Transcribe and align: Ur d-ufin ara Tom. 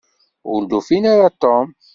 Ur 0.53 0.61
d-ufin 0.63 1.03
ara 1.13 1.27
Tom. 1.41 1.67